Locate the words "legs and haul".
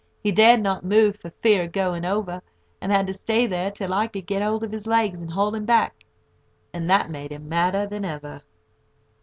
4.87-5.53